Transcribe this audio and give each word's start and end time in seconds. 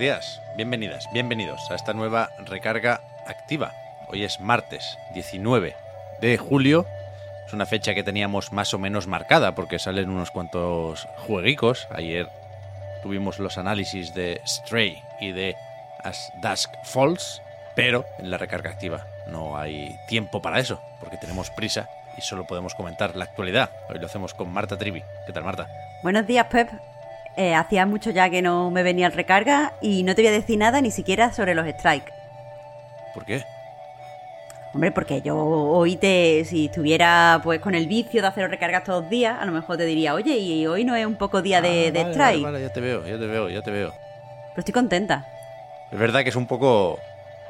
Días, 0.00 0.40
bienvenidas, 0.56 1.10
bienvenidos 1.12 1.70
a 1.70 1.74
esta 1.74 1.92
nueva 1.92 2.30
recarga 2.46 3.02
activa. 3.26 3.74
Hoy 4.08 4.24
es 4.24 4.40
martes 4.40 4.96
19 5.12 5.76
de 6.22 6.38
julio. 6.38 6.86
Es 7.46 7.52
una 7.52 7.66
fecha 7.66 7.92
que 7.92 8.02
teníamos 8.02 8.50
más 8.50 8.72
o 8.72 8.78
menos 8.78 9.06
marcada 9.06 9.54
porque 9.54 9.78
salen 9.78 10.08
unos 10.08 10.30
cuantos 10.30 11.06
jueguicos. 11.18 11.86
Ayer 11.90 12.30
tuvimos 13.02 13.38
los 13.38 13.58
análisis 13.58 14.14
de 14.14 14.40
Stray 14.46 15.02
y 15.20 15.32
de 15.32 15.54
As 16.02 16.32
Dusk 16.40 16.72
Falls, 16.82 17.42
pero 17.76 18.06
en 18.18 18.30
la 18.30 18.38
recarga 18.38 18.70
activa 18.70 19.06
no 19.26 19.58
hay 19.58 19.98
tiempo 20.08 20.40
para 20.40 20.60
eso 20.60 20.80
porque 20.98 21.18
tenemos 21.18 21.50
prisa 21.50 21.90
y 22.16 22.22
solo 22.22 22.46
podemos 22.46 22.74
comentar 22.74 23.16
la 23.16 23.24
actualidad. 23.24 23.68
Hoy 23.90 23.98
lo 23.98 24.06
hacemos 24.06 24.32
con 24.32 24.50
Marta 24.50 24.78
Trivi. 24.78 25.02
¿Qué 25.26 25.34
tal, 25.34 25.44
Marta? 25.44 25.68
Buenos 26.02 26.26
días, 26.26 26.46
Pep. 26.46 26.70
Eh, 27.36 27.54
hacía 27.54 27.86
mucho 27.86 28.10
ya 28.10 28.28
que 28.28 28.42
no 28.42 28.70
me 28.70 28.82
venía 28.82 29.06
el 29.06 29.12
recarga 29.12 29.72
y 29.80 30.02
no 30.02 30.14
te 30.14 30.22
voy 30.22 30.28
a 30.28 30.32
decir 30.32 30.58
nada 30.58 30.80
ni 30.80 30.90
siquiera 30.90 31.32
sobre 31.32 31.54
los 31.54 31.66
strikes. 31.68 32.12
¿Por 33.14 33.24
qué? 33.24 33.42
Hombre, 34.72 34.92
porque 34.92 35.20
yo 35.20 35.36
hoy 35.36 35.96
te, 35.96 36.44
si 36.44 36.66
estuviera 36.66 37.40
pues 37.42 37.60
con 37.60 37.74
el 37.74 37.86
vicio 37.88 38.22
de 38.22 38.28
hacer 38.28 38.48
recargas 38.48 38.84
todos 38.84 39.02
los 39.02 39.10
días, 39.10 39.36
a 39.40 39.44
lo 39.44 39.50
mejor 39.52 39.76
te 39.76 39.84
diría, 39.84 40.14
oye, 40.14 40.36
y 40.38 40.66
hoy 40.66 40.84
no 40.84 40.94
es 40.94 41.04
un 41.06 41.16
poco 41.16 41.42
día 41.42 41.60
de, 41.60 41.88
Ah, 41.88 41.90
de 41.90 42.02
vale, 42.02 42.12
strike. 42.12 42.42
Vale, 42.42 42.52
vale, 42.52 42.60
ya 42.62 42.72
te 42.72 42.80
veo, 42.80 43.04
ya 43.04 43.18
te 43.18 43.26
veo, 43.26 43.48
ya 43.48 43.62
te 43.62 43.70
veo. 43.72 43.90
Pero 43.90 44.58
estoy 44.60 44.72
contenta. 44.72 45.26
Es 45.90 45.98
verdad 45.98 46.22
que 46.22 46.28
es 46.28 46.36
un 46.36 46.46
poco 46.46 47.00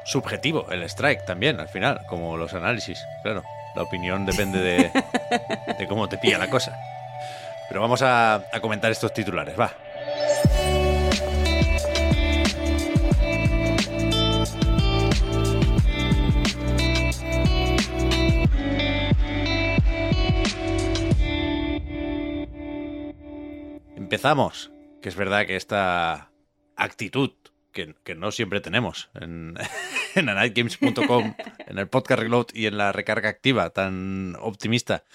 subjetivo 0.03 0.65
el 0.71 0.81
strike 0.83 1.23
también, 1.25 1.59
al 1.59 1.67
final, 1.67 2.01
como 2.07 2.37
los 2.37 2.55
análisis. 2.55 3.05
Claro, 3.21 3.43
la 3.75 3.83
opinión 3.83 4.25
depende 4.25 4.59
de, 4.59 4.91
de 5.77 5.87
cómo 5.87 6.09
te 6.09 6.17
pilla 6.17 6.39
la 6.39 6.49
cosa. 6.49 6.75
Pero 7.71 7.79
vamos 7.79 8.01
a, 8.01 8.49
comentar 8.59 8.91
estos 8.91 9.13
titulares, 9.13 9.57
va. 9.57 9.71
Empezamos, 23.95 24.73
que 25.01 25.07
es 25.07 25.15
verdad 25.15 25.45
que 25.45 25.55
esta 25.55 26.29
actitud 26.75 27.31
que, 27.71 27.95
no 28.17 28.31
siempre 28.33 28.59
tenemos 28.59 29.09
en, 29.13 29.55
en 30.15 30.27
anightgames.com, 30.27 31.35
en 31.67 31.77
el 31.77 31.87
podcast 31.87 32.19
reload 32.19 32.47
y 32.53 32.65
en 32.65 32.77
la 32.77 32.91
recarga 32.91 33.29
activa 33.29 33.69
tan 33.69 34.35
optimista, 34.41 35.05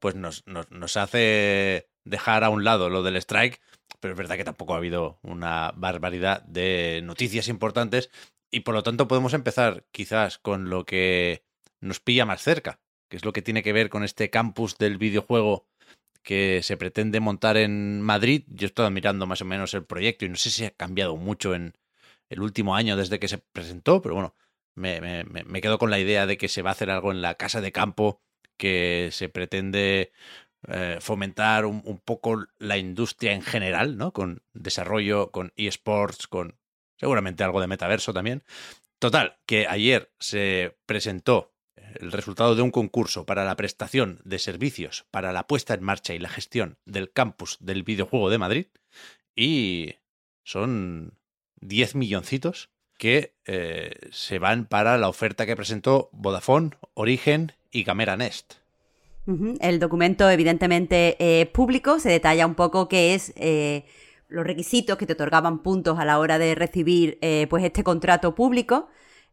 pues 0.00 0.14
nos 0.14 0.96
hace 0.96 1.88
dejar 2.06 2.44
a 2.44 2.50
un 2.50 2.64
lado 2.64 2.88
lo 2.88 3.02
del 3.02 3.16
strike, 3.16 3.60
pero 4.00 4.14
es 4.14 4.18
verdad 4.18 4.36
que 4.36 4.44
tampoco 4.44 4.74
ha 4.74 4.78
habido 4.78 5.18
una 5.22 5.72
barbaridad 5.76 6.42
de 6.42 7.00
noticias 7.04 7.48
importantes 7.48 8.10
y 8.50 8.60
por 8.60 8.74
lo 8.74 8.82
tanto 8.82 9.08
podemos 9.08 9.34
empezar 9.34 9.84
quizás 9.92 10.38
con 10.38 10.70
lo 10.70 10.84
que 10.84 11.44
nos 11.80 12.00
pilla 12.00 12.24
más 12.24 12.42
cerca, 12.42 12.80
que 13.08 13.16
es 13.16 13.24
lo 13.24 13.32
que 13.32 13.42
tiene 13.42 13.62
que 13.62 13.72
ver 13.72 13.90
con 13.90 14.04
este 14.04 14.30
campus 14.30 14.78
del 14.78 14.98
videojuego 14.98 15.66
que 16.22 16.60
se 16.62 16.76
pretende 16.76 17.20
montar 17.20 17.56
en 17.56 18.00
Madrid. 18.00 18.44
Yo 18.48 18.66
he 18.66 18.68
estado 18.68 18.90
mirando 18.90 19.26
más 19.26 19.42
o 19.42 19.44
menos 19.44 19.74
el 19.74 19.84
proyecto 19.84 20.24
y 20.24 20.28
no 20.28 20.36
sé 20.36 20.50
si 20.50 20.64
ha 20.64 20.70
cambiado 20.70 21.16
mucho 21.16 21.54
en 21.54 21.76
el 22.28 22.40
último 22.40 22.74
año 22.74 22.96
desde 22.96 23.18
que 23.18 23.28
se 23.28 23.38
presentó, 23.38 24.02
pero 24.02 24.14
bueno, 24.14 24.34
me, 24.74 25.24
me, 25.24 25.60
quedo 25.60 25.78
con 25.78 25.90
la 25.90 25.98
idea 25.98 26.26
de 26.26 26.36
que 26.36 26.48
se 26.48 26.62
va 26.62 26.70
a 26.70 26.72
hacer 26.72 26.90
algo 26.90 27.12
en 27.12 27.22
la 27.22 27.34
casa 27.34 27.60
de 27.60 27.72
campo, 27.72 28.20
que 28.56 29.10
se 29.12 29.28
pretende 29.28 30.12
eh, 30.68 30.98
fomentar 31.00 31.66
un, 31.66 31.82
un, 31.84 31.98
poco 31.98 32.46
la 32.58 32.76
industria 32.76 33.32
en 33.32 33.42
general, 33.42 33.96
¿no? 33.96 34.12
Con 34.12 34.42
desarrollo, 34.54 35.30
con 35.30 35.52
eSports, 35.56 36.26
con 36.26 36.56
seguramente 36.96 37.44
algo 37.44 37.60
de 37.60 37.66
metaverso 37.66 38.12
también. 38.12 38.42
Total, 38.98 39.36
que 39.46 39.66
ayer 39.68 40.10
se 40.18 40.76
presentó 40.86 41.52
el 42.00 42.12
resultado 42.12 42.54
de 42.54 42.62
un 42.62 42.70
concurso 42.70 43.26
para 43.26 43.44
la 43.44 43.56
prestación 43.56 44.20
de 44.24 44.38
servicios 44.38 45.06
para 45.10 45.32
la 45.32 45.46
puesta 45.46 45.74
en 45.74 45.82
marcha 45.82 46.14
y 46.14 46.18
la 46.18 46.28
gestión 46.28 46.78
del 46.84 47.12
campus 47.12 47.58
del 47.60 47.82
videojuego 47.82 48.30
de 48.30 48.38
Madrid 48.38 48.66
y 49.34 49.96
son 50.44 51.18
10 51.60 51.94
milloncitos 51.94 52.70
que 52.98 53.34
eh, 53.44 53.92
se 54.10 54.38
van 54.38 54.66
para 54.66 54.96
la 54.96 55.08
oferta 55.08 55.44
que 55.44 55.56
presentó 55.56 56.08
Vodafone, 56.12 56.70
Origen 56.94 57.52
y 57.70 57.84
Camera 57.84 58.16
Nest. 58.16 58.54
El 59.60 59.80
documento 59.80 60.30
evidentemente 60.30 61.16
eh, 61.18 61.46
público, 61.46 61.98
se 61.98 62.08
detalla 62.10 62.46
un 62.46 62.54
poco 62.54 62.88
qué 62.88 63.14
es 63.14 63.32
eh, 63.36 63.84
los 64.28 64.46
requisitos 64.46 64.96
que 64.96 65.06
te 65.06 65.14
otorgaban 65.14 65.62
puntos 65.62 65.98
a 65.98 66.04
la 66.04 66.18
hora 66.18 66.38
de 66.38 66.54
recibir 66.54 67.18
eh, 67.20 67.46
pues 67.50 67.64
este 67.64 67.82
contrato 67.82 68.34
público. 68.34 68.88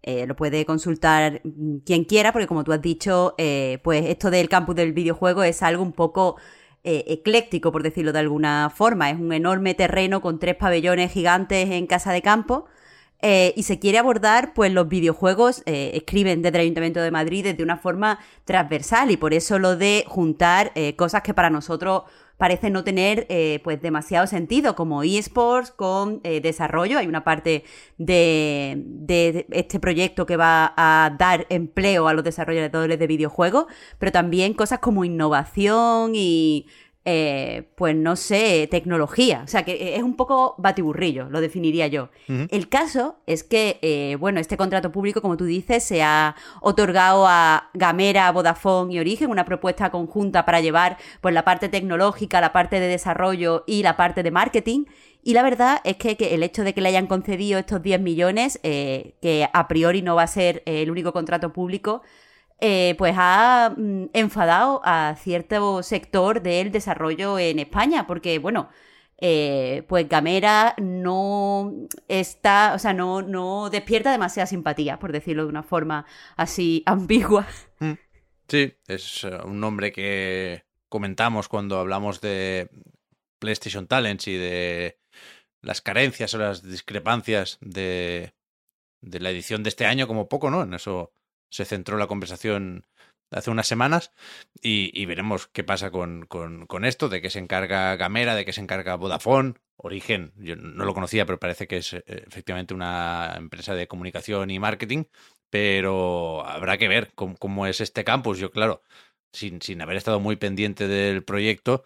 Eh, 0.06 0.28
lo 0.28 0.36
puede 0.36 0.66
consultar 0.66 1.42
mm, 1.44 1.78
quien 1.86 2.04
quiera, 2.04 2.34
porque 2.34 2.48
como 2.48 2.64
tú 2.66 2.74
has 2.74 2.82
dicho, 2.82 3.36
eh, 3.38 3.80
pues 3.84 4.06
esto 4.08 4.30
del 4.32 4.50
campus 4.50 4.76
del 4.76 4.92
videojuego 4.92 5.44
es 5.44 5.64
algo 5.64 5.82
un 5.82 5.94
poco 5.94 6.36
eh, 6.84 7.06
ecléctico, 7.08 7.72
por 7.72 7.84
decirlo 7.84 8.12
de 8.12 8.20
alguna 8.20 8.70
forma. 8.70 9.10
Es 9.10 9.20
un 9.20 9.32
enorme 9.32 9.74
terreno 9.76 10.22
con 10.22 10.40
tres 10.40 10.56
pabellones 10.56 11.12
gigantes 11.12 11.70
en 11.70 11.88
casa 11.88 12.12
de 12.12 12.22
campo. 12.22 12.66
Eh, 13.26 13.54
y 13.56 13.64
se 13.64 13.80
quiere 13.80 14.00
abordar, 14.00 14.54
pues 14.54 14.70
los 14.74 14.90
videojuegos, 14.90 15.64
eh, 15.66 15.92
escriben 15.94 16.42
desde 16.42 16.58
el 16.58 16.64
Ayuntamiento 16.64 17.00
de 17.00 17.10
Madrid 17.10 17.46
desde 17.46 17.64
una 17.64 17.78
forma 17.78 18.20
transversal 18.44 19.12
y 19.12 19.18
por 19.18 19.34
eso 19.34 19.60
lo 19.60 19.78
de 19.78 20.04
juntar 20.10 20.74
eh, 20.76 20.98
cosas 20.98 21.22
que 21.24 21.34
para 21.34 21.50
nosotros 21.50 22.04
parece 22.38 22.70
no 22.70 22.84
tener 22.84 23.26
pues 23.64 23.82
demasiado 23.82 24.28
sentido, 24.28 24.76
como 24.76 25.04
eSports 25.04 25.72
con 25.72 26.22
desarrollo. 26.24 26.98
Hay 26.98 27.08
una 27.08 27.24
parte 27.24 27.64
de, 27.98 28.74
de, 28.86 29.46
este 29.52 29.80
proyecto 29.80 30.26
que 30.26 30.36
va 30.36 30.74
a 30.76 31.16
dar 31.18 31.46
empleo 31.50 32.10
a 32.10 32.14
los 32.14 32.26
desarrolladores 32.26 33.00
de 33.00 33.08
videojuegos, 33.08 33.68
pero 33.98 34.12
también 34.12 34.56
cosas 34.56 34.80
como 34.80 35.06
innovación 35.06 36.14
y 36.16 36.68
eh, 37.06 37.70
pues 37.76 37.96
no 37.96 38.16
sé, 38.16 38.68
tecnología. 38.72 39.42
O 39.44 39.48
sea, 39.48 39.64
que 39.64 39.96
es 39.96 40.04
un 40.04 40.16
poco 40.16 40.56
batiburrillo, 40.58 41.30
lo 41.30 41.42
definiría 41.42 41.88
yo. 41.88 42.10
Uh 42.30 42.34
-huh. 42.34 42.48
El 42.50 42.70
caso 42.70 43.18
es 43.28 43.44
que, 43.44 43.80
eh, 43.82 44.16
bueno, 44.20 44.40
este 44.40 44.56
contrato 44.56 44.92
público, 44.92 45.22
como 45.22 45.36
tú 45.36 45.46
dices, 45.46 45.84
se 45.84 46.02
ha 46.02 46.36
otorgado 46.62 47.28
a 47.28 47.70
Gamera, 47.74 48.32
Vodafone 48.32 48.94
y 48.94 49.00
Origen 49.00 49.30
una 49.30 49.44
propuesta 49.44 49.92
conjunta 49.92 50.46
para 50.46 50.62
llevar 50.62 50.98
pues, 51.20 51.34
la 51.34 51.44
parte 51.44 51.68
tecnológica, 51.68 52.40
la 52.40 52.54
parte 52.54 52.80
de 52.80 52.88
desarrollo 52.88 53.64
y 53.68 53.84
la 53.84 53.98
parte 53.98 54.24
de 54.24 54.32
marketing. 54.32 54.86
Y 55.24 55.34
la 55.34 55.44
verdad 55.44 55.80
es 55.84 55.98
que, 55.98 56.18
que 56.18 56.36
el 56.36 56.44
hecho 56.44 56.64
de 56.64 56.74
que 56.74 56.82
le 56.82 56.90
hayan 56.90 57.08
concedido 57.08 57.60
estos 57.60 57.82
10 57.82 58.02
millones, 58.02 58.60
eh, 58.64 59.16
que 59.22 59.48
a 59.52 59.68
priori 59.68 60.02
no 60.02 60.16
va 60.16 60.24
a 60.24 60.28
ser 60.28 60.64
el 60.66 60.92
único 60.92 61.14
contrato 61.14 61.54
público, 61.54 62.02
eh, 62.66 62.96
pues 62.98 63.14
ha 63.18 63.74
mm, 63.76 64.06
enfadado 64.14 64.80
a 64.86 65.18
cierto 65.20 65.84
sector 65.84 66.42
del 66.42 66.72
desarrollo 66.72 67.38
en 67.38 67.60
España, 67.60 68.08
porque, 68.08 68.40
bueno, 68.40 68.70
eh, 69.18 69.84
pues 69.90 70.08
Gamera 70.08 70.74
no 70.78 71.74
está, 72.08 72.72
o 72.74 72.80
sea, 72.80 72.94
no, 72.94 73.22
no 73.22 73.70
despierta 73.70 74.14
demasiada 74.14 74.48
simpatía, 74.48 74.98
por 74.98 75.12
decirlo 75.12 75.44
de 75.44 75.50
una 75.50 75.64
forma 75.64 76.06
así 76.38 76.84
ambigua. 76.86 77.46
Sí, 78.48 78.74
es 78.88 79.26
uh, 79.26 79.46
un 79.46 79.60
nombre 79.60 79.92
que 79.92 80.64
comentamos 80.88 81.50
cuando 81.50 81.80
hablamos 81.80 82.22
de 82.22 82.70
PlayStation 83.40 83.88
Talents 83.88 84.26
y 84.30 84.38
de 84.38 85.00
las 85.62 85.82
carencias 85.82 86.34
o 86.34 86.38
las 86.38 86.64
discrepancias 86.64 87.58
de, 87.60 88.34
de 89.02 89.20
la 89.20 89.32
edición 89.32 89.64
de 89.64 89.70
este 89.70 89.86
año, 89.86 90.08
como 90.08 90.30
poco, 90.30 90.50
¿no? 90.50 90.64
En 90.64 90.74
eso 90.74 91.12
se 91.54 91.66
centró 91.66 91.98
la 91.98 92.08
conversación 92.08 92.86
hace 93.30 93.52
unas 93.52 93.68
semanas 93.68 94.12
y, 94.62 95.06
veremos 95.06 95.48
qué 95.48 95.64
pasa 95.64 95.92
con, 95.92 96.28
esto, 96.84 97.10
de 97.10 97.22
qué 97.22 97.30
se 97.30 97.40
encarga 97.40 97.96
Gamera, 97.96 98.36
de 98.36 98.46
qué 98.46 98.54
se 98.54 98.62
encarga 98.62 98.96
Vodafone, 98.96 99.56
Origen, 99.78 100.34
yo 100.38 100.56
no 100.56 100.86
lo 100.86 100.94
conocía, 100.94 101.26
pero 101.26 101.40
parece 101.40 101.68
que 101.68 101.78
es 101.78 101.94
eh, 101.94 102.04
efectivamente 102.08 102.74
una 102.74 103.36
empresa 103.38 103.76
de 103.76 103.88
comunicación 103.88 104.50
y 104.50 104.60
marketing, 104.60 105.06
pero 105.50 106.46
habrá 106.46 106.78
que 106.78 106.88
ver 106.88 107.12
cómo, 107.16 107.36
cómo 107.38 107.68
es 107.68 107.82
este 107.82 108.04
campus. 108.04 108.40
Yo, 108.40 108.52
claro, 108.52 108.82
sin, 109.32 109.62
sin 109.62 109.82
haber 109.82 109.98
estado 109.98 110.20
muy 110.20 110.36
pendiente 110.36 110.88
del 110.88 111.24
proyecto, 111.24 111.84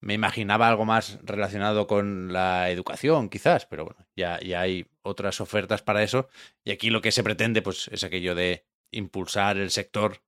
me 0.00 0.14
imaginaba 0.14 0.68
algo 0.68 0.84
más 0.84 1.18
relacionado 1.22 1.86
con 1.86 2.32
la 2.32 2.70
educación, 2.70 3.28
quizás, 3.28 3.66
pero 3.66 3.84
bueno, 3.84 4.06
ya, 4.16 4.38
ya 4.40 4.60
hay 4.60 4.86
otras 5.02 5.40
ofertas 5.40 5.82
para 5.82 6.02
eso. 6.02 6.28
Y 6.64 6.72
aquí 6.72 6.90
lo 6.90 7.00
que 7.00 7.12
se 7.12 7.24
pretende, 7.24 7.62
pues, 7.62 7.88
es 7.88 8.04
aquello 8.04 8.34
de 8.34 8.64
impulsar 8.96 9.56
el 9.56 9.70
sector 9.70 10.22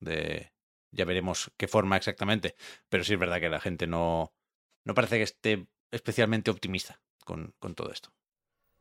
de 0.00 0.52
ya 0.92 1.04
veremos 1.04 1.50
qué 1.56 1.68
forma 1.68 1.96
exactamente, 1.96 2.56
pero 2.88 3.04
sí 3.04 3.14
es 3.14 3.18
verdad 3.18 3.40
que 3.40 3.48
la 3.48 3.60
gente 3.60 3.86
no, 3.86 4.32
no 4.84 4.94
parece 4.94 5.18
que 5.18 5.22
esté 5.22 5.66
especialmente 5.90 6.50
optimista 6.50 7.00
con, 7.24 7.54
con 7.58 7.74
todo 7.74 7.92
esto. 7.92 8.10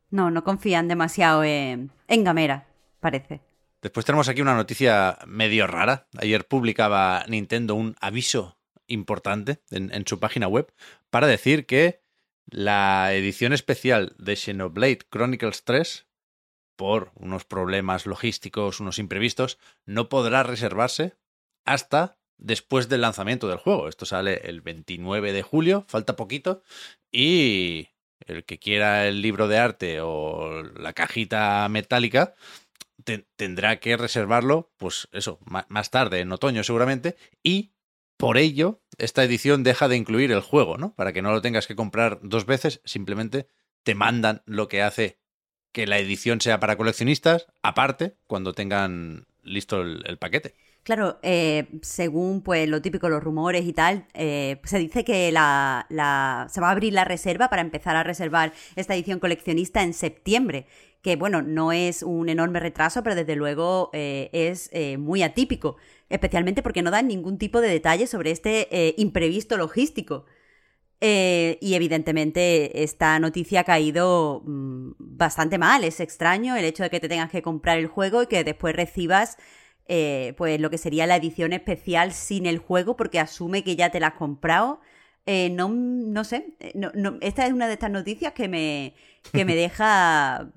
No, 0.10 0.32
no 0.32 0.44
confían 0.44 0.88
demasiado 0.88 1.44
en, 1.44 1.92
en 2.08 2.24
Gamera, 2.24 2.68
parece. 3.00 3.42
Después 3.82 4.06
tenemos 4.06 4.28
aquí 4.28 4.42
una 4.42 4.56
noticia 4.56 5.20
medio 5.26 5.68
rara. 5.68 6.08
Ayer 6.18 6.48
publicaba 6.48 7.24
Nintendo 7.28 7.76
un 7.76 7.96
aviso 8.02 8.58
importante 8.88 9.62
en, 9.70 9.94
en, 9.94 10.06
su 10.08 10.20
página 10.20 10.48
web 10.48 10.74
para 11.12 11.28
decir 11.28 11.68
que 11.68 12.02
la 12.48 13.14
edición 13.14 13.54
especial 13.54 14.16
de 14.18 14.36
Xenoblade 14.36 15.08
Chronicles 15.10 15.64
3, 15.64 16.08
por 16.80 17.12
unos 17.16 17.44
problemas 17.44 18.06
logísticos, 18.06 18.80
unos 18.80 19.00
imprevistos, 19.00 19.60
no 19.86 20.08
podrá 20.08 20.44
reservarse 20.44 21.18
hasta 21.66 22.18
después 22.38 22.88
del 22.88 23.02
lanzamiento 23.02 23.50
del 23.50 23.58
juego. 23.58 23.90
Esto 23.90 24.06
sale 24.06 24.44
el 24.46 24.62
29 24.62 25.34
de 25.34 25.42
julio, 25.42 25.84
falta 25.90 26.16
poquito, 26.16 26.64
y 27.12 27.90
el 28.26 28.46
que 28.46 28.60
quiera 28.60 29.10
el 29.10 29.22
libro 29.22 29.50
de 29.50 29.58
arte 29.58 30.00
o 30.00 30.64
la 30.64 30.94
cajita 30.94 31.68
metálica 31.68 32.34
tendrá 33.36 33.82
que 33.82 33.98
reservarlo, 33.98 34.72
pues 34.78 35.10
eso, 35.12 35.38
más 35.68 35.92
tarde, 35.92 36.22
en 36.22 36.32
otoño 36.32 36.64
seguramente, 36.64 37.18
y 37.44 37.74
por 38.16 38.38
ello 38.38 38.82
esta 38.98 39.26
edición 39.26 39.64
deja 39.64 39.90
de 39.90 39.98
incluir 39.98 40.32
el 40.32 40.42
juego, 40.42 40.78
¿no? 40.78 40.96
Para 40.96 41.12
que 41.12 41.22
no 41.22 41.34
lo 41.34 41.42
tengas 41.42 41.68
que 41.68 41.76
comprar 41.76 42.20
dos 42.24 42.46
veces, 42.46 42.80
simplemente 42.86 43.50
te 43.84 43.96
mandan 43.96 44.44
lo 44.46 44.70
que 44.70 44.82
hace 44.82 45.20
que 45.72 45.88
la 45.88 45.98
edición 46.00 46.42
sea 46.42 46.60
para 46.60 46.78
coleccionistas, 46.78 47.48
aparte, 47.62 48.16
cuando 48.28 48.54
tengan 48.54 49.28
listo 49.44 49.82
el 49.82 50.18
paquete. 50.18 50.56
Claro, 50.84 51.20
eh, 51.22 51.68
según 51.82 52.42
pues 52.42 52.68
lo 52.68 52.82
típico, 52.82 53.10
los 53.10 53.24
rumores 53.24 53.66
y 53.66 53.74
tal, 53.74 54.08
eh, 54.14 54.60
se 54.64 54.80
dice 54.80 55.04
que 55.04 55.32
la, 55.32 55.86
se 56.50 56.62
va 56.62 56.70
a 56.70 56.72
abrir 56.72 56.94
la 56.94 57.06
reserva 57.06 57.50
para 57.50 57.62
empezar 57.62 57.96
a 57.96 58.04
reservar 58.04 58.54
esta 58.76 58.96
edición 58.96 59.20
coleccionista 59.20 59.84
en 59.84 59.94
septiembre, 59.94 60.66
que 61.02 61.16
bueno, 61.16 61.42
no 61.42 61.72
es 61.74 62.02
un 62.02 62.30
enorme 62.30 62.60
retraso, 62.60 63.04
pero 63.04 63.16
desde 63.16 63.36
luego 63.36 63.90
eh, 63.94 64.30
es 64.34 64.70
eh, 64.74 64.98
muy 64.98 65.22
atípico, 65.22 65.78
especialmente 66.10 66.64
porque 66.64 66.82
no 66.82 66.92
dan 66.92 67.08
ningún 67.08 67.38
tipo 67.38 67.62
de 67.62 67.70
detalle 67.70 68.08
sobre 68.08 68.32
este 68.32 68.68
eh, 68.72 68.96
imprevisto 68.98 69.58
logístico. 69.58 70.26
Eh, 71.02 71.58
y 71.62 71.76
evidentemente 71.76 72.84
esta 72.84 73.18
noticia 73.20 73.62
ha 73.62 73.64
caído 73.64 74.42
mmm, 74.46 74.92
bastante 74.98 75.58
mal. 75.58 75.84
Es 75.84 76.00
extraño 76.00 76.56
el 76.56 76.66
hecho 76.66 76.84
de 76.84 76.90
que 76.90 77.00
te 77.00 77.08
tengas 77.08 77.32
que 77.32 77.42
comprar 77.42 77.78
el 77.78 77.88
juego 77.88 78.24
y 78.24 78.28
que 78.28 78.44
después 78.44 78.76
recibas 78.76 79.38
eh, 79.88 80.34
pues 80.38 80.60
lo 80.60 80.70
que 80.70 80.78
sería 80.78 81.08
la 81.08 81.16
edición 81.16 81.54
especial 81.54 82.14
sin 82.14 82.46
el 82.46 82.60
juego 82.60 82.96
porque 82.96 83.20
asume 83.20 83.64
que 83.64 83.76
ya 83.76 83.90
te 83.92 84.00
la 84.00 84.08
has 84.08 84.14
comprado. 84.16 84.82
Eh, 85.26 85.50
no, 85.50 85.70
no 85.70 86.24
sé, 86.24 86.56
no, 86.76 86.92
no, 86.96 87.18
esta 87.22 87.46
es 87.46 87.54
una 87.54 87.68
de 87.68 87.74
estas 87.74 87.92
noticias 87.92 88.34
que 88.34 88.48
me, 88.48 88.96
que 89.32 89.46
me 89.46 89.56
deja 89.56 90.52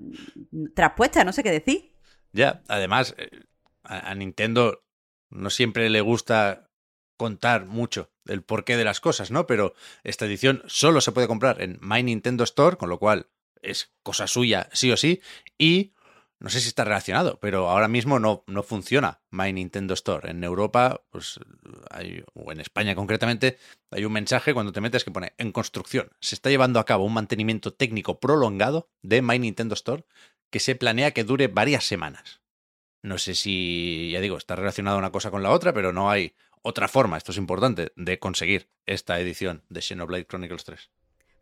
traspuesta, 0.74 1.24
no 1.24 1.32
sé 1.32 1.42
qué 1.42 1.50
decir. 1.50 1.92
Ya, 2.32 2.62
además, 2.68 3.14
a, 3.84 4.10
a 4.10 4.14
Nintendo 4.14 4.82
no 5.30 5.50
siempre 5.50 5.88
le 5.90 6.00
gusta 6.00 6.70
contar 7.16 7.66
mucho 7.66 8.11
el 8.26 8.42
porqué 8.42 8.76
de 8.76 8.84
las 8.84 9.00
cosas, 9.00 9.30
¿no? 9.30 9.46
Pero 9.46 9.74
esta 10.04 10.26
edición 10.26 10.62
solo 10.66 11.00
se 11.00 11.12
puede 11.12 11.28
comprar 11.28 11.60
en 11.62 11.78
My 11.80 12.02
Nintendo 12.02 12.44
Store, 12.44 12.76
con 12.76 12.88
lo 12.88 12.98
cual 12.98 13.28
es 13.62 13.92
cosa 14.02 14.26
suya 14.26 14.68
sí 14.72 14.90
o 14.90 14.96
sí, 14.96 15.20
y 15.58 15.92
no 16.42 16.50
sé 16.50 16.60
si 16.60 16.66
está 16.66 16.82
relacionado, 16.82 17.38
pero 17.38 17.68
ahora 17.70 17.86
mismo 17.86 18.18
no, 18.18 18.42
no 18.48 18.64
funciona 18.64 19.20
My 19.30 19.52
Nintendo 19.52 19.94
Store. 19.94 20.28
En 20.28 20.42
Europa, 20.42 21.04
pues 21.10 21.38
o 22.34 22.50
en 22.50 22.60
España 22.60 22.96
concretamente, 22.96 23.58
hay 23.92 24.04
un 24.04 24.12
mensaje 24.12 24.52
cuando 24.52 24.72
te 24.72 24.80
metes 24.80 25.04
que 25.04 25.12
pone 25.12 25.34
en 25.38 25.52
construcción. 25.52 26.10
Se 26.20 26.34
está 26.34 26.50
llevando 26.50 26.80
a 26.80 26.84
cabo 26.84 27.04
un 27.04 27.14
mantenimiento 27.14 27.72
técnico 27.72 28.18
prolongado 28.18 28.90
de 29.02 29.22
My 29.22 29.38
Nintendo 29.38 29.74
Store 29.74 30.04
que 30.50 30.58
se 30.58 30.74
planea 30.74 31.12
que 31.12 31.22
dure 31.22 31.46
varias 31.46 31.84
semanas. 31.84 32.42
No 33.02 33.18
sé 33.18 33.36
si, 33.36 34.10
ya 34.12 34.20
digo, 34.20 34.36
está 34.36 34.56
relacionada 34.56 34.96
una 34.96 35.12
cosa 35.12 35.30
con 35.30 35.44
la 35.44 35.50
otra, 35.50 35.72
pero 35.72 35.92
no 35.92 36.10
hay 36.10 36.34
otra 36.62 36.88
forma, 36.88 37.16
esto 37.16 37.32
es 37.32 37.38
importante, 37.38 37.92
de 37.96 38.18
conseguir 38.18 38.68
esta 38.86 39.18
edición 39.20 39.62
de 39.68 39.82
Xenoblade 39.82 40.26
Chronicles 40.26 40.64
3. 40.64 40.90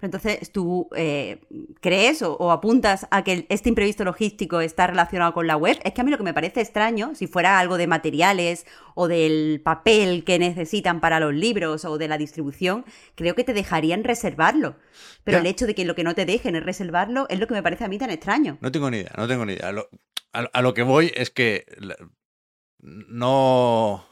Pero 0.00 0.17
entonces, 0.17 0.50
¿tú 0.50 0.88
eh, 0.96 1.40
crees 1.81 2.22
o, 2.22 2.34
o, 2.38 2.52
apuntas 2.52 3.06
a 3.11 3.22
que 3.22 3.44
este 3.50 3.69
imprevisto 3.69 4.02
logístico 4.02 4.62
está 4.62 4.87
relacionado 4.87 5.34
con 5.34 5.46
la 5.46 5.58
web? 5.58 5.78
Es 5.84 5.93
que 5.93 6.00
a 6.00 6.05
mí 6.05 6.11
lo 6.11 6.17
que 6.17 6.22
me 6.25 6.32
parece 6.32 6.62
extraño, 6.62 7.14
si 7.14 7.26
fuera 7.26 7.58
algo 7.58 7.76
de 7.76 7.87
materiales 7.87 8.64
o 8.94 9.08
del 9.08 9.61
papel 9.62 10.25
que 10.25 10.38
necesitan 10.38 11.00
para 11.00 11.20
los 11.20 11.34
libros 11.34 11.84
o 11.84 11.99
de 11.99 12.08
la 12.08 12.16
distribución, 12.16 12.87
creo 13.14 13.34
que 13.34 13.44
te 13.44 13.52
dejarían 13.52 14.02
reservarlo. 14.02 14.76
Pero 15.23 15.37
ya. 15.37 15.40
el 15.43 15.46
hecho 15.46 15.66
de 15.66 15.75
que 15.75 15.84
lo 15.84 15.94
que 15.94 16.05
no 16.05 16.14
te 16.14 16.25
dejen 16.25 16.56
es 16.56 16.64
reservarlo 16.64 17.26
es 17.28 17.38
lo 17.38 17.46
que 17.46 17.52
me 17.52 17.62
parece 17.62 17.84
a 17.84 17.88
mí 17.88 17.99
tan 17.99 18.08
extraño. 18.08 18.56
No 18.62 18.73
tengo 18.73 18.90
ni 18.90 18.99
idea, 18.99 19.12
no 19.19 19.28
tengo 19.28 19.44
ni 19.44 19.52
idea. 19.52 19.69
A 19.69 19.73
lo, 19.73 19.90
a, 20.32 20.38
a 20.40 20.62
lo 20.62 20.73
que 20.73 20.82
voy 20.82 21.12
es 21.14 21.28
que 21.28 21.66
no, 22.78 24.06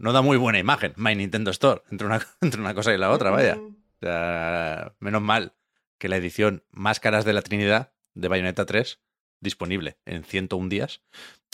no 0.00 0.12
da 0.12 0.22
muy 0.22 0.38
buena 0.38 0.58
imagen 0.58 0.94
My 0.96 1.14
Nintendo 1.14 1.50
Store 1.50 1.82
entre 1.90 2.06
una, 2.06 2.26
entre 2.40 2.60
una 2.60 2.74
cosa 2.74 2.92
y 2.92 2.98
la 2.98 3.10
otra, 3.10 3.30
vaya. 3.30 3.58
O 3.58 3.98
sea, 4.00 4.94
menos 4.98 5.20
mal 5.20 5.54
que 5.98 6.08
la 6.08 6.16
edición 6.16 6.64
Máscaras 6.70 7.24
de 7.24 7.34
la 7.34 7.42
Trinidad 7.42 7.92
de 8.14 8.28
Bayonetta 8.28 8.64
3, 8.64 8.98
disponible 9.40 9.98
en 10.06 10.24
101 10.24 10.68
días, 10.70 11.02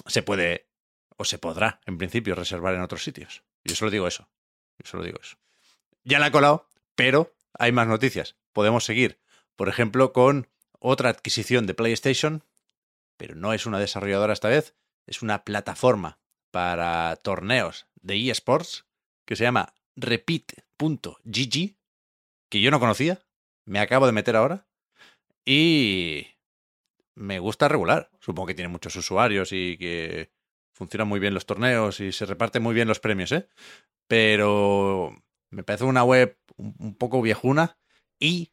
se 0.07 0.23
puede 0.23 0.69
o 1.17 1.25
se 1.25 1.39
podrá, 1.39 1.81
en 1.87 1.99
principio, 1.99 2.35
reservar 2.37 2.75
en 2.75 2.83
otros 2.83 3.03
sitios. 3.03 3.43
Yo 3.65 3.75
solo 3.75 3.91
digo 3.91 4.07
eso. 4.07 4.29
Yo 4.79 4.89
solo 4.89 5.03
digo 5.03 5.19
eso. 5.21 5.37
Ya 6.05 6.21
la 6.21 6.29
he 6.29 6.31
colado, 6.31 6.69
pero 6.95 7.35
hay 7.59 7.73
más 7.73 7.89
noticias. 7.89 8.37
Podemos 8.53 8.85
seguir, 8.85 9.19
por 9.57 9.69
ejemplo, 9.69 10.13
con 10.13 10.49
otra 10.79 11.11
adquisición 11.11 11.67
de 11.67 11.75
PlayStation, 11.75 12.45
pero 13.17 13.35
no 13.35 13.53
es 13.53 13.67
una 13.67 13.81
desarrolladora 13.81 14.35
esta 14.35 14.49
vez, 14.49 14.77
es 15.07 15.23
una 15.23 15.43
plataforma 15.43 16.21
para 16.53 17.17
torneos 17.17 17.87
de 18.07 18.31
eSports 18.31 18.87
que 19.25 19.37
se 19.37 19.45
llama 19.45 19.75
repeat.gg 19.97 21.77
que 22.49 22.61
yo 22.61 22.71
no 22.71 22.79
conocía, 22.81 23.21
me 23.65 23.81
acabo 23.81 24.07
de 24.07 24.13
meter 24.13 24.37
ahora 24.37 24.67
y 25.45 26.29
me 27.15 27.41
gusta 27.41 27.69
regular. 27.69 28.11
Supongo 28.21 28.49
que 28.49 28.55
tiene 28.55 28.69
muchos 28.69 28.95
usuarios 28.95 29.51
y 29.53 29.77
que 29.79 30.31
funcionan 30.73 31.09
muy 31.09 31.19
bien 31.19 31.35
los 31.35 31.47
torneos 31.47 32.01
y 32.01 32.13
se 32.13 32.27
reparten 32.27 32.63
muy 32.63 32.75
bien 32.75 32.87
los 32.87 33.01
premios, 33.01 33.33
¿eh? 33.33 33.49
Pero 34.07 35.13
me 35.51 35.65
parece 35.65 35.85
una 35.85 36.05
web 36.05 36.39
un 36.57 36.95
poco 36.95 37.21
viejuna 37.23 37.77
y 38.21 38.53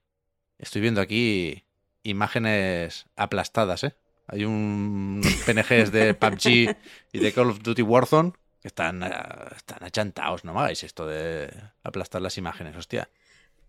estoy 0.57 0.81
viendo 0.81 1.01
aquí 1.01 1.65
imágenes 2.01 3.05
aplastadas, 3.15 3.83
¿eh? 3.83 3.95
Hay 4.27 4.45
un, 4.45 5.21
PNGs 5.45 5.91
de 5.91 6.13
PUBG 6.19 6.75
y 7.11 7.19
de 7.19 7.33
Call 7.33 7.49
of 7.49 7.61
Duty 7.61 7.81
Warzone 7.81 8.33
están, 8.63 9.03
están 9.03 9.83
achantados, 9.83 10.43
no 10.43 10.53
me 10.53 10.59
hagáis 10.59 10.83
esto 10.83 11.05
de 11.07 11.49
aplastar 11.83 12.21
las 12.21 12.37
imágenes, 12.37 12.75
hostia. 12.75 13.09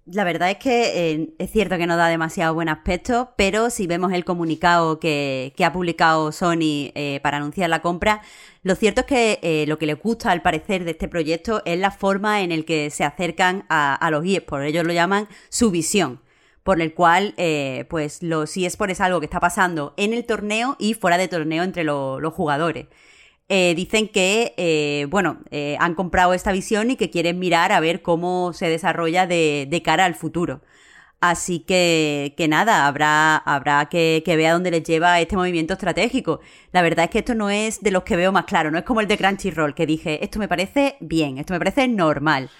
La 0.06 0.24
verdad 0.24 0.50
es 0.50 0.58
que 0.58 1.12
eh, 1.12 1.34
es 1.38 1.50
cierto 1.50 1.78
que 1.78 1.86
no 1.86 1.96
da 1.96 2.08
demasiado 2.08 2.52
buen 2.52 2.68
aspecto, 2.68 3.32
pero 3.38 3.70
si 3.70 3.86
vemos 3.86 4.12
el 4.12 4.26
comunicado 4.26 5.00
que, 5.00 5.54
que 5.56 5.64
ha 5.64 5.72
publicado 5.72 6.30
Sony 6.30 6.92
eh, 6.94 7.20
para 7.22 7.38
anunciar 7.38 7.70
la 7.70 7.80
compra, 7.80 8.20
lo 8.62 8.74
cierto 8.74 9.00
es 9.00 9.06
que 9.06 9.38
eh, 9.42 9.64
lo 9.66 9.78
que 9.78 9.86
les 9.86 9.98
gusta 9.98 10.30
al 10.30 10.42
parecer 10.42 10.84
de 10.84 10.90
este 10.90 11.08
proyecto 11.08 11.62
es 11.64 11.78
la 11.78 11.90
forma 11.90 12.42
en 12.42 12.52
el 12.52 12.66
que 12.66 12.90
se 12.90 13.02
acercan 13.02 13.64
a, 13.70 13.94
a 13.94 14.10
los 14.10 14.26
eSports. 14.26 14.66
Ellos 14.66 14.84
lo 14.84 14.92
llaman 14.92 15.26
su 15.48 15.70
visión, 15.70 16.20
por 16.64 16.82
el 16.82 16.92
cual 16.92 17.32
eh, 17.38 17.86
pues 17.88 18.22
los 18.22 18.54
eSports 18.58 18.92
es 18.92 19.00
algo 19.00 19.20
que 19.20 19.26
está 19.26 19.40
pasando 19.40 19.94
en 19.96 20.12
el 20.12 20.26
torneo 20.26 20.76
y 20.78 20.92
fuera 20.92 21.16
de 21.16 21.28
torneo 21.28 21.64
entre 21.64 21.82
lo, 21.82 22.20
los 22.20 22.34
jugadores. 22.34 22.88
Eh, 23.48 23.74
dicen 23.76 24.08
que, 24.08 24.54
eh, 24.56 25.06
bueno, 25.10 25.40
eh, 25.50 25.76
han 25.78 25.94
comprado 25.94 26.32
esta 26.32 26.50
visión 26.52 26.90
y 26.90 26.96
que 26.96 27.10
quieren 27.10 27.38
mirar 27.38 27.72
a 27.72 27.80
ver 27.80 28.00
cómo 28.00 28.52
se 28.54 28.68
desarrolla 28.68 29.26
de, 29.26 29.66
de 29.68 29.82
cara 29.82 30.06
al 30.06 30.14
futuro. 30.14 30.62
Así 31.20 31.60
que, 31.60 32.34
que 32.36 32.48
nada, 32.48 32.86
habrá, 32.86 33.36
habrá 33.36 33.86
que, 33.88 34.22
que 34.26 34.36
vea 34.36 34.52
dónde 34.52 34.70
les 34.70 34.82
lleva 34.82 35.20
este 35.20 35.36
movimiento 35.36 35.72
estratégico. 35.72 36.40
La 36.72 36.82
verdad 36.82 37.06
es 37.06 37.10
que 37.10 37.20
esto 37.20 37.34
no 37.34 37.48
es 37.48 37.80
de 37.82 37.90
los 37.90 38.02
que 38.02 38.16
veo 38.16 38.30
más 38.30 38.44
claro, 38.44 38.70
no 38.70 38.76
es 38.78 38.84
como 38.84 39.00
el 39.00 39.08
de 39.08 39.16
Crunchyroll, 39.16 39.74
que 39.74 39.86
dije, 39.86 40.22
esto 40.22 40.38
me 40.38 40.48
parece 40.48 40.96
bien, 41.00 41.38
esto 41.38 41.54
me 41.54 41.58
parece 41.58 41.88
normal. 41.88 42.50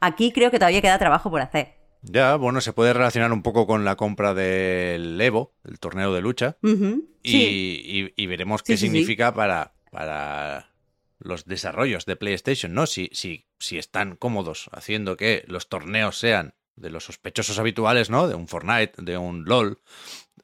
Aquí 0.00 0.32
creo 0.32 0.50
que 0.50 0.58
todavía 0.58 0.80
queda 0.80 0.98
trabajo 0.98 1.30
por 1.30 1.42
hacer. 1.42 1.74
Ya, 2.00 2.36
bueno, 2.36 2.62
se 2.62 2.72
puede 2.72 2.92
relacionar 2.94 3.30
un 3.32 3.42
poco 3.42 3.66
con 3.66 3.84
la 3.84 3.96
compra 3.96 4.32
del 4.32 5.20
Evo, 5.20 5.52
el 5.64 5.78
torneo 5.78 6.12
de 6.14 6.20
lucha, 6.22 6.56
uh 6.62 6.68
-huh, 6.68 7.02
y, 7.22 7.30
sí. 7.30 7.82
y, 8.16 8.22
y, 8.22 8.26
veremos 8.26 8.62
qué 8.62 8.76
sí, 8.76 8.86
significa 8.86 9.28
sí, 9.28 9.36
para 9.36 9.73
para 9.94 10.72
los 11.20 11.44
desarrollos 11.44 12.04
de 12.04 12.16
PlayStation, 12.16 12.74
¿no? 12.74 12.86
Si, 12.86 13.08
si, 13.12 13.46
si 13.60 13.78
están 13.78 14.16
cómodos 14.16 14.68
haciendo 14.72 15.16
que 15.16 15.44
los 15.46 15.68
torneos 15.68 16.18
sean 16.18 16.54
de 16.74 16.90
los 16.90 17.04
sospechosos 17.04 17.60
habituales, 17.60 18.10
¿no? 18.10 18.26
De 18.26 18.34
un 18.34 18.48
Fortnite, 18.48 19.00
de 19.00 19.16
un 19.16 19.44
LOL, 19.44 19.80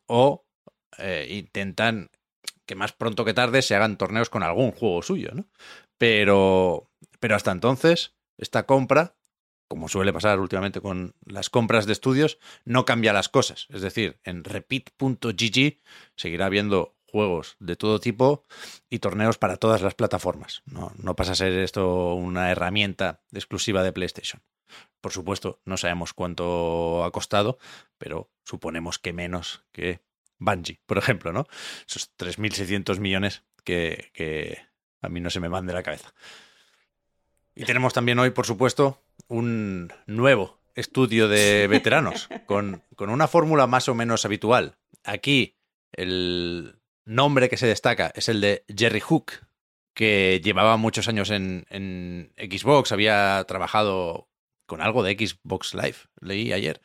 o 0.07 0.47
eh, 0.99 1.26
intentan 1.30 2.11
que 2.64 2.76
más 2.76 2.92
pronto 2.92 3.25
que 3.25 3.35
tarde 3.35 3.62
se 3.62 3.75
hagan 3.75 3.99
torneos 3.99 4.30
con 4.30 4.45
algún 4.45 4.71
juego 4.71 5.02
suyo, 5.02 5.33
¿no? 5.35 5.47
Pero, 5.99 6.88
pero 7.19 7.35
hasta 7.35 7.50
entonces, 7.50 8.14
esta 8.38 8.66
compra, 8.66 9.16
como 9.66 9.88
suele 9.88 10.12
pasar 10.12 10.38
últimamente 10.38 10.80
con 10.80 11.16
las 11.26 11.50
compras 11.50 11.87
de 11.87 11.92
estudios, 11.92 12.38
no 12.64 12.85
cambia 12.85 13.12
las 13.12 13.28
cosas. 13.28 13.66
Es 13.71 13.83
decir, 13.83 14.21
en 14.23 14.45
repeat.gg 14.45 15.80
seguirá 16.14 16.47
habiendo 16.47 16.95
juegos 17.11 17.57
de 17.59 17.76
todo 17.76 18.00
tipo 18.00 18.45
y 18.88 19.00
torneos 19.00 19.38
para 19.38 19.57
todas 19.57 19.83
las 19.83 19.95
plataformas. 19.95 20.62
No, 20.67 20.93
no 21.02 21.17
pasa 21.17 21.33
a 21.33 21.37
ser 21.37 21.52
esto 21.52 22.14
una 22.14 22.50
herramienta 22.50 23.23
exclusiva 23.33 23.83
de 23.83 23.93
PlayStation. 23.93 24.43
Por 25.00 25.12
supuesto, 25.12 25.61
no 25.64 25.76
sabemos 25.76 26.12
cuánto 26.12 27.05
ha 27.05 27.11
costado, 27.11 27.59
pero 27.99 28.31
suponemos 28.45 28.99
que 28.99 29.12
menos 29.12 29.64
que 29.73 30.00
Bungie, 30.38 30.81
por 30.87 30.99
ejemplo, 30.99 31.33
¿no? 31.33 31.47
Esos 31.88 32.17
3.600 32.17 32.99
millones 32.99 33.45
que, 33.64 34.11
que 34.14 34.59
a 35.00 35.09
mí 35.09 35.21
no 35.21 35.31
se 35.31 35.40
me 35.40 35.49
van 35.49 35.67
de 35.67 35.75
la 35.75 35.83
cabeza. 35.83 36.14
Y 37.55 37.64
tenemos 37.64 37.93
también 37.93 38.19
hoy, 38.19 38.31
por 38.31 38.47
supuesto, 38.47 39.02
un 39.29 39.93
nuevo 40.07 40.61
estudio 40.75 41.29
de 41.29 41.67
veteranos, 41.67 42.29
con, 42.47 42.83
con 42.97 43.11
una 43.11 43.29
fórmula 43.29 43.67
más 43.67 43.88
o 43.88 43.95
menos 43.95 44.25
habitual. 44.25 44.76
Aquí 45.05 45.57
el 45.93 46.79
nombre 47.11 47.49
que 47.49 47.57
se 47.57 47.67
destaca 47.67 48.12
es 48.14 48.29
el 48.29 48.40
de 48.40 48.64
Jerry 48.75 49.00
Hook, 49.00 49.33
que 49.95 50.40
llevaba 50.43 50.76
muchos 50.76 51.09
años 51.09 51.31
en, 51.31 52.33
Xbox, 52.38 52.93
había 52.93 53.45
trabajado 53.47 54.29
con 54.67 54.81
algo 54.81 55.02
de 55.02 55.14
Xbox 55.14 55.75
Live, 55.75 55.97
leí 56.21 56.52
ayer, 56.52 56.81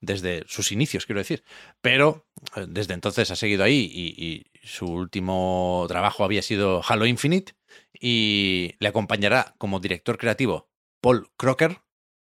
desde 0.00 0.44
sus 0.46 0.72
inicios, 0.72 1.06
quiero 1.06 1.20
decir. 1.20 1.42
Pero 1.80 2.26
eh, 2.54 2.66
desde 2.68 2.92
entonces 2.92 3.30
ha 3.30 3.36
seguido 3.36 3.64
ahí 3.64 3.90
y, 3.92 4.46
su 4.62 4.84
último 4.84 5.86
trabajo 5.88 6.22
había 6.22 6.42
sido 6.42 6.82
Halo 6.86 7.06
Infinite 7.06 7.54
y 7.98 8.74
le 8.78 8.88
acompañará 8.88 9.54
como 9.56 9.80
director 9.80 10.18
creativo 10.18 10.68
Paul 11.00 11.30
Crocker, 11.38 11.78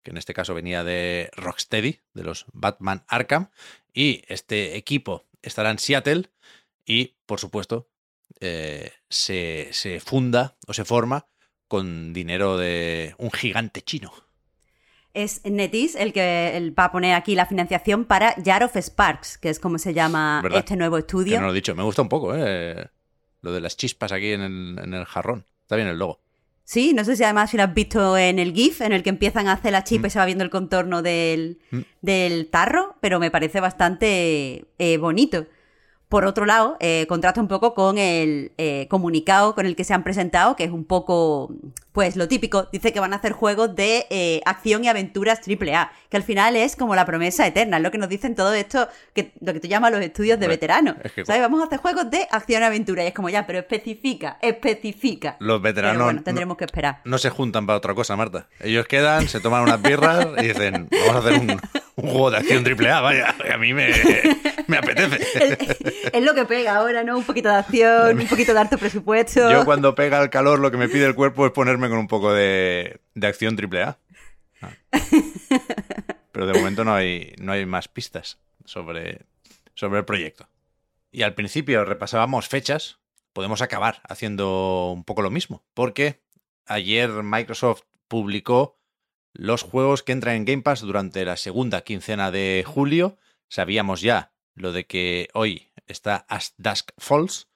que 0.04 0.10
en 0.10 0.18
este 0.18 0.34
caso 0.34 0.52
venía 0.52 0.84
de 0.84 1.30
Rocksteady, 1.36 2.00
de 2.12 2.22
los 2.22 2.44
Batman 2.52 3.06
Arkham, 3.08 3.48
y 3.94 4.24
este 4.28 4.76
equipo 4.76 5.26
estará 5.40 5.70
en 5.70 5.78
Seattle 5.78 6.30
y, 6.88 7.16
por 7.26 7.38
supuesto, 7.38 7.88
eh, 8.40 8.90
se, 9.08 9.68
se 9.72 10.00
funda 10.00 10.56
o 10.66 10.72
se 10.74 10.84
forma 10.84 11.26
con 11.68 12.12
dinero 12.12 12.56
de 12.56 13.14
un 13.18 13.30
gigante 13.30 13.82
chino 13.82 14.12
es 15.14 15.40
Netis 15.44 15.96
el 15.96 16.12
que 16.12 16.72
va 16.78 16.84
a 16.84 16.92
poner 16.92 17.14
aquí 17.14 17.34
la 17.34 17.46
financiación 17.46 18.04
para 18.04 18.36
Jar 18.44 18.62
of 18.62 18.76
Sparks, 18.76 19.36
que 19.38 19.48
es 19.48 19.58
como 19.58 19.78
se 19.78 19.92
llama 19.92 20.40
¿Verdad? 20.42 20.60
este 20.60 20.76
nuevo 20.76 20.96
estudio. 20.98 21.32
Que 21.34 21.40
no 21.40 21.46
lo 21.46 21.52
he 21.52 21.56
dicho, 21.56 21.74
me 21.74 21.82
gusta 21.82 22.02
un 22.02 22.08
poco, 22.08 22.36
¿eh? 22.36 22.88
Lo 23.40 23.50
de 23.52 23.60
las 23.60 23.76
chispas 23.76 24.12
aquí 24.12 24.32
en 24.32 24.42
el, 24.42 24.78
en 24.78 24.94
el 24.94 25.04
jarrón. 25.06 25.44
Está 25.62 25.74
bien 25.76 25.88
el 25.88 25.98
logo. 25.98 26.20
Sí, 26.62 26.92
no 26.92 27.04
sé 27.04 27.16
si 27.16 27.24
además 27.24 27.50
si 27.50 27.56
lo 27.56 27.64
has 27.64 27.74
visto 27.74 28.16
en 28.16 28.38
el 28.38 28.52
GIF, 28.52 28.82
en 28.82 28.92
el 28.92 29.02
que 29.02 29.08
empiezan 29.08 29.48
a 29.48 29.52
hacer 29.52 29.72
la 29.72 29.82
chispa 29.82 30.04
Mm. 30.04 30.06
y 30.06 30.10
se 30.10 30.18
va 30.20 30.26
viendo 30.26 30.44
el 30.44 30.50
contorno 30.50 31.02
del, 31.02 31.58
Mm. 31.70 31.78
del 32.02 32.48
tarro, 32.50 32.96
pero 33.00 33.18
me 33.18 33.30
parece 33.32 33.58
bastante 33.60 34.66
eh, 34.78 34.98
bonito. 34.98 35.46
Por 36.08 36.24
otro 36.24 36.46
lado, 36.46 36.78
eh, 36.80 37.04
contrasta 37.06 37.38
un 37.40 37.48
poco 37.48 37.74
con 37.74 37.98
el 37.98 38.52
eh, 38.56 38.86
comunicado 38.88 39.54
con 39.54 39.66
el 39.66 39.76
que 39.76 39.84
se 39.84 39.92
han 39.92 40.04
presentado, 40.04 40.56
que 40.56 40.64
es 40.64 40.70
un 40.70 40.86
poco, 40.86 41.50
pues 41.92 42.16
lo 42.16 42.28
típico. 42.28 42.66
Dice 42.72 42.94
que 42.94 43.00
van 43.00 43.12
a 43.12 43.16
hacer 43.16 43.32
juegos 43.32 43.76
de 43.76 44.06
eh, 44.08 44.40
acción 44.46 44.84
y 44.84 44.88
aventuras 44.88 45.40
AAA, 45.46 45.92
que 46.08 46.16
al 46.16 46.22
final 46.22 46.56
es 46.56 46.76
como 46.76 46.94
la 46.94 47.04
promesa 47.04 47.46
eterna, 47.46 47.76
es 47.76 47.82
lo 47.82 47.90
que 47.90 47.98
nos 47.98 48.08
dicen 48.08 48.34
todo 48.34 48.54
esto, 48.54 48.88
que 49.12 49.32
lo 49.42 49.52
que 49.52 49.60
tú 49.60 49.68
llamas 49.68 49.92
los 49.92 50.00
estudios 50.00 50.40
de 50.40 50.48
veteranos. 50.48 50.96
es 51.04 51.12
que- 51.12 51.26
¿Sabes? 51.26 51.42
Vamos 51.42 51.60
a 51.60 51.66
hacer 51.66 51.78
juegos 51.78 52.10
de 52.10 52.26
acción 52.30 52.62
y 52.62 52.64
aventura, 52.64 53.04
y 53.04 53.08
es 53.08 53.12
como 53.12 53.28
ya, 53.28 53.46
pero 53.46 53.58
especifica, 53.58 54.38
especifica. 54.40 55.36
Los 55.40 55.60
veteranos 55.60 55.96
Pero 55.96 56.04
bueno, 56.06 56.20
no- 56.20 56.24
tendremos 56.24 56.56
que 56.56 56.64
esperar. 56.64 57.00
No 57.04 57.18
se 57.18 57.28
juntan 57.28 57.66
para 57.66 57.76
otra 57.76 57.92
cosa, 57.94 58.16
Marta. 58.16 58.48
Ellos 58.60 58.86
quedan, 58.86 59.28
se 59.28 59.40
toman 59.40 59.62
unas 59.62 59.82
birras 59.82 60.26
y 60.38 60.46
dicen, 60.48 60.88
vamos 60.90 61.16
a 61.16 61.18
hacer 61.28 61.38
un, 61.38 61.50
un 61.96 62.10
juego 62.10 62.30
de 62.30 62.38
acción 62.38 62.64
triple 62.64 62.90
A, 62.90 63.02
vaya, 63.02 63.34
a 63.52 63.58
mí 63.58 63.74
me, 63.74 63.88
me 64.68 64.76
apetece. 64.76 65.18
es 66.12 66.22
lo 66.22 66.34
que 66.34 66.44
pega 66.44 66.76
ahora, 66.76 67.02
¿no? 67.02 67.16
Un 67.18 67.24
poquito 67.24 67.48
de 67.48 67.56
acción, 67.56 68.20
un 68.20 68.28
poquito 68.28 68.52
de 68.52 68.60
alto 68.60 68.78
presupuesto. 68.78 69.50
Yo 69.50 69.64
cuando 69.64 69.94
pega 69.94 70.22
el 70.22 70.30
calor 70.30 70.60
lo 70.60 70.70
que 70.70 70.76
me 70.76 70.88
pide 70.88 71.06
el 71.06 71.14
cuerpo 71.14 71.46
es 71.46 71.52
ponerme 71.52 71.88
con 71.88 71.98
un 71.98 72.06
poco 72.06 72.32
de, 72.32 73.00
de 73.14 73.26
acción 73.26 73.56
triple 73.56 73.82
A. 73.82 73.98
Ah. 74.60 74.70
Pero 76.32 76.46
de 76.46 76.52
momento 76.52 76.84
no 76.84 76.94
hay, 76.94 77.32
no 77.38 77.52
hay 77.52 77.66
más 77.66 77.88
pistas 77.88 78.38
sobre, 78.64 79.22
sobre 79.74 80.00
el 80.00 80.04
proyecto. 80.04 80.48
Y 81.10 81.22
al 81.22 81.34
principio 81.34 81.84
repasábamos 81.84 82.48
fechas, 82.48 82.98
podemos 83.32 83.62
acabar 83.62 84.02
haciendo 84.06 84.92
un 84.92 85.04
poco 85.04 85.22
lo 85.22 85.30
mismo, 85.30 85.64
porque 85.72 86.20
ayer 86.66 87.08
Microsoft 87.08 87.82
publicó 88.06 88.78
los 89.32 89.62
juegos 89.62 90.02
que 90.02 90.12
entran 90.12 90.36
en 90.36 90.44
Game 90.44 90.62
Pass 90.62 90.82
durante 90.82 91.24
la 91.24 91.38
segunda 91.38 91.80
quincena 91.80 92.30
de 92.30 92.64
julio. 92.66 93.16
Sabíamos 93.48 94.02
ya 94.02 94.32
lo 94.58 94.72
de 94.72 94.86
que 94.86 95.28
hoy 95.34 95.68
está 95.86 96.26
As 96.28 96.54
Dusk 96.58 96.90
Falls, 96.98 97.48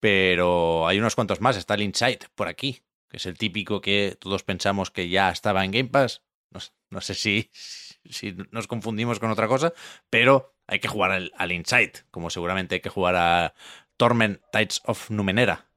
pero 0.00 0.86
hay 0.88 0.98
unos 0.98 1.14
cuantos 1.14 1.40
más. 1.40 1.56
Está 1.56 1.74
el 1.74 1.82
Inside 1.82 2.20
por 2.34 2.48
aquí, 2.48 2.82
que 3.08 3.18
es 3.18 3.26
el 3.26 3.38
típico 3.38 3.80
que 3.80 4.16
todos 4.20 4.42
pensamos 4.44 4.90
que 4.90 5.08
ya 5.08 5.30
estaba 5.30 5.64
en 5.64 5.72
Game 5.72 5.88
Pass. 5.90 6.22
No, 6.90 7.00
sé- 7.00 7.14
si, 7.14 7.50
si 8.10 8.36
nos 8.50 8.66
confundimos 8.66 9.20
con 9.20 9.30
otra 9.30 9.48
cosa, 9.48 9.72
pero 10.10 10.54
hay 10.66 10.80
que 10.80 10.88
jugar 10.88 11.12
al, 11.12 11.32
al 11.36 11.52
Inside, 11.52 11.92
como 12.10 12.30
seguramente 12.30 12.76
hay 12.76 12.80
que 12.80 12.88
jugar 12.90 13.16
a 13.16 13.54
Torment 13.96 14.40
Tides 14.52 14.80
of 14.84 15.10
Numenera. 15.10 15.69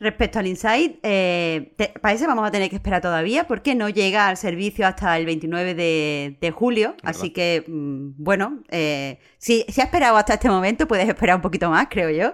Respecto 0.00 0.38
al 0.38 0.46
Inside, 0.46 1.00
eh, 1.02 1.72
te- 1.76 1.88
para 2.00 2.14
ese 2.14 2.26
vamos 2.28 2.46
a 2.46 2.52
tener 2.52 2.70
que 2.70 2.76
esperar 2.76 3.00
todavía 3.02 3.48
porque 3.48 3.74
no 3.74 3.88
llega 3.88 4.28
al 4.28 4.36
servicio 4.36 4.86
hasta 4.86 5.16
el 5.18 5.26
29 5.26 5.74
de, 5.74 6.36
de 6.40 6.50
julio. 6.52 6.90
¿Verdad? 6.90 7.10
Así 7.10 7.30
que, 7.30 7.64
mm, 7.66 8.10
bueno, 8.16 8.62
eh, 8.70 9.18
si, 9.38 9.64
si 9.68 9.80
has 9.80 9.86
esperado 9.86 10.16
hasta 10.16 10.34
este 10.34 10.48
momento, 10.48 10.86
puedes 10.86 11.08
esperar 11.08 11.34
un 11.36 11.42
poquito 11.42 11.68
más, 11.68 11.88
creo 11.90 12.10
yo. 12.10 12.32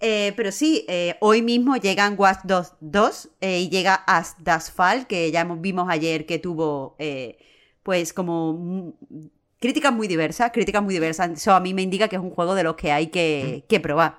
Eh, 0.00 0.34
pero 0.36 0.52
sí, 0.52 0.84
eh, 0.88 1.16
hoy 1.20 1.42
mismo 1.42 1.76
llegan 1.76 2.14
Watch 2.18 2.40
Dogs 2.44 2.74
2 2.80 3.30
eh, 3.40 3.60
y 3.60 3.68
llega 3.70 3.94
As 3.94 4.34
Das 4.42 4.70
Fall, 4.70 5.06
que 5.06 5.30
ya 5.30 5.44
vimos 5.44 5.86
ayer 5.88 6.26
que 6.26 6.38
tuvo, 6.40 6.96
eh, 6.98 7.38
pues, 7.82 8.12
como 8.12 8.52
mm, 8.54 8.90
críticas 9.60 9.92
muy 9.94 10.08
diversas, 10.08 10.50
críticas 10.52 10.82
muy 10.82 10.92
diversas. 10.94 11.30
Eso 11.30 11.54
a 11.54 11.60
mí 11.60 11.72
me 11.72 11.82
indica 11.82 12.08
que 12.08 12.16
es 12.16 12.22
un 12.22 12.30
juego 12.30 12.54
de 12.54 12.64
los 12.64 12.74
que 12.76 12.92
hay 12.92 13.06
que, 13.06 13.64
que 13.68 13.80
probar. 13.80 14.18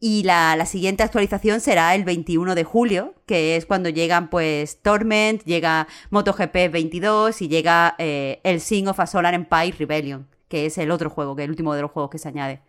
Y 0.00 0.22
la, 0.22 0.54
la 0.54 0.64
siguiente 0.64 1.02
actualización 1.02 1.60
será 1.60 1.94
el 1.96 2.04
21 2.04 2.54
de 2.54 2.62
julio, 2.62 3.14
que 3.26 3.56
es 3.56 3.66
cuando 3.66 3.88
llegan 3.88 4.30
pues 4.30 4.80
Torment, 4.80 5.42
llega 5.44 5.88
MotoGP 6.10 6.70
22 6.70 7.42
y 7.42 7.48
llega 7.48 7.96
eh, 7.98 8.40
el 8.44 8.60
Sing 8.60 8.86
of 8.86 9.00
a 9.00 9.06
Solar 9.08 9.34
Empire 9.34 9.74
Rebellion, 9.76 10.28
que 10.48 10.66
es 10.66 10.78
el 10.78 10.92
otro 10.92 11.10
juego, 11.10 11.34
que 11.34 11.42
es 11.42 11.46
el 11.46 11.50
último 11.50 11.74
de 11.74 11.82
los 11.82 11.90
juegos 11.90 12.10
que 12.10 12.18
se 12.18 12.28
añade. 12.28 12.60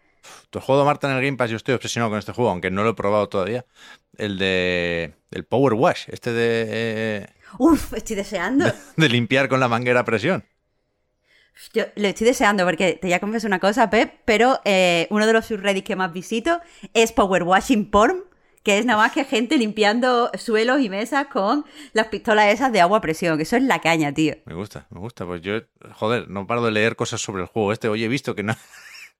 Tu 0.49 0.59
juego, 0.59 0.83
Marta, 0.85 1.09
en 1.09 1.15
el 1.17 1.23
Game 1.23 1.37
Pass, 1.37 1.51
yo 1.51 1.57
estoy 1.57 1.75
obsesionado 1.75 2.09
con 2.09 2.19
este 2.19 2.33
juego, 2.33 2.49
aunque 2.49 2.71
no 2.71 2.83
lo 2.83 2.89
he 2.89 2.93
probado 2.95 3.29
todavía. 3.29 3.65
El 4.17 4.37
de. 4.37 5.13
El 5.31 5.45
Power 5.45 5.73
Wash, 5.73 6.05
este 6.07 6.33
de. 6.33 6.65
eh, 6.67 7.27
Uf, 7.57 7.93
estoy 7.93 8.15
deseando. 8.15 8.65
de 8.97 9.09
limpiar 9.09 9.47
con 9.49 9.59
la 9.59 9.67
manguera 9.67 10.01
a 10.01 10.05
presión. 10.05 10.43
Yo 11.73 11.83
lo 11.95 12.07
estoy 12.07 12.27
deseando 12.27 12.65
porque 12.65 12.93
te 12.93 13.07
voy 13.07 13.13
a 13.13 13.19
confesar 13.19 13.49
una 13.49 13.59
cosa, 13.59 13.89
Pep, 13.89 14.13
pero 14.25 14.59
eh, 14.65 15.07
uno 15.09 15.27
de 15.27 15.33
los 15.33 15.45
subreddits 15.45 15.85
que 15.85 15.95
más 15.95 16.11
visito 16.11 16.59
es 16.93 17.11
Power 17.11 17.43
Washing 17.43 17.91
Porn, 17.91 18.23
que 18.63 18.77
es 18.77 18.85
nada 18.85 18.99
más 19.03 19.11
que 19.11 19.23
gente 19.23 19.57
limpiando 19.57 20.31
suelos 20.37 20.81
y 20.81 20.89
mesas 20.89 21.27
con 21.27 21.65
las 21.93 22.07
pistolas 22.07 22.53
esas 22.53 22.71
de 22.71 22.81
agua 22.81 22.99
a 22.99 23.01
presión. 23.01 23.39
Eso 23.39 23.55
es 23.55 23.63
la 23.63 23.79
caña, 23.79 24.13
tío. 24.13 24.35
Me 24.45 24.53
gusta, 24.53 24.87
me 24.89 24.99
gusta. 24.99 25.25
Pues 25.25 25.41
yo, 25.41 25.59
joder, 25.93 26.29
no 26.29 26.47
paro 26.47 26.63
de 26.63 26.71
leer 26.71 26.95
cosas 26.95 27.21
sobre 27.21 27.43
el 27.43 27.47
juego 27.47 27.71
este. 27.71 27.87
Oye, 27.87 28.05
he 28.05 28.09
visto 28.09 28.35
que 28.35 28.43
no, 28.43 28.55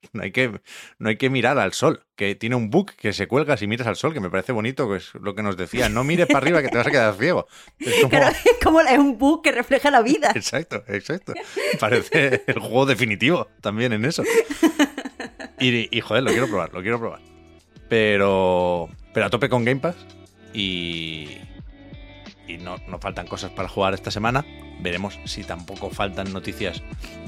no, 0.14 0.24
hay, 0.24 0.32
que, 0.32 0.60
no 0.98 1.10
hay 1.10 1.18
que 1.18 1.30
mirar 1.30 1.58
al 1.60 1.74
sol, 1.74 2.06
que 2.16 2.36
tiene 2.36 2.56
un 2.56 2.70
bug 2.70 2.92
que 2.96 3.14
se 3.14 3.28
cuelga 3.28 3.58
si 3.58 3.68
miras 3.68 3.88
al 3.88 3.96
sol, 3.96 4.14
que 4.14 4.20
me 4.20 4.30
parece 4.30 4.52
bonito, 4.52 4.90
que 4.90 4.98
es 4.98 5.14
lo 5.16 5.36
que 5.36 5.44
nos 5.44 5.58
decía. 5.58 5.90
No 5.90 6.04
mires 6.04 6.28
para 6.28 6.40
arriba 6.40 6.62
que 6.62 6.70
te 6.70 6.78
vas 6.78 6.88
a 6.88 6.92
quedar 6.92 7.16
ciego. 7.16 7.48
Es 7.80 7.96
como- 8.04 8.18
es 8.18 8.38
como 8.64 8.82
es 8.82 8.98
un 8.98 9.18
bug 9.18 9.42
que 9.44 9.52
refleja 9.52 9.92
la 9.92 10.02
vida. 10.02 10.32
Exacto, 10.36 10.84
exacto. 10.88 11.34
Parece 11.80 12.44
el 12.48 12.60
juego 12.60 12.86
definitivo 12.86 13.48
también 13.62 13.94
en 13.94 14.06
eso. 14.06 14.24
Y, 15.60 15.96
y, 15.96 16.02
joder, 16.02 16.24
lo 16.24 16.32
quiero 16.32 16.48
probar, 16.48 16.74
lo 16.74 16.82
quiero 16.82 17.00
probar. 17.00 17.20
Pero, 17.90 18.88
pero 19.14 19.26
a 19.26 19.30
tope 19.30 19.50
con 19.50 19.66
Game 19.66 19.82
Pass 19.82 19.96
y, 20.54 21.38
y 22.48 22.58
no, 22.60 22.78
no 22.88 23.00
faltan 23.00 23.28
cosas 23.28 23.52
para 23.52 23.68
jugar 23.68 23.94
esta 23.94 24.12
semana 24.12 24.46
veremos 24.80 25.20
si 25.26 25.44
tampoco 25.44 25.90
faltan 25.90 26.32
noticias 26.34 26.82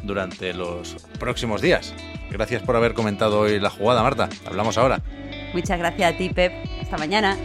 durante 0.03 0.53
los 0.53 0.95
próximos 1.19 1.61
días. 1.61 1.93
Gracias 2.29 2.63
por 2.63 2.75
haber 2.75 2.93
comentado 2.93 3.39
hoy 3.39 3.59
la 3.59 3.69
jugada, 3.69 4.03
Marta. 4.03 4.29
Hablamos 4.45 4.77
ahora. 4.77 5.01
Muchas 5.53 5.77
gracias 5.77 6.13
a 6.13 6.17
ti, 6.17 6.29
Pep. 6.29 6.53
Hasta 6.81 6.97
mañana. 6.97 7.37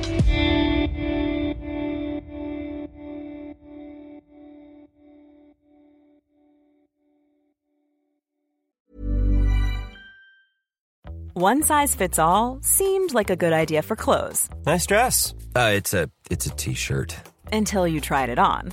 One 11.39 11.63
size 11.63 11.95
fits 11.95 12.19
all 12.19 12.61
seemed 12.63 13.13
like 13.13 13.29
a 13.29 13.37
good 13.37 13.53
idea 13.53 13.83
for 13.83 13.95
clothes. 13.95 14.49
Nice 14.65 14.87
dress. 14.87 15.35
Uh, 15.55 15.73
it's 15.75 15.93
a 15.93 16.09
it's 16.31 16.47
a 16.47 16.51
t-shirt. 16.51 17.15
Until 17.53 17.87
you 17.87 18.01
tried 18.01 18.31
it 18.31 18.39
on. 18.39 18.73